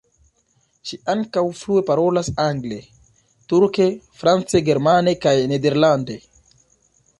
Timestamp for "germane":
4.71-5.17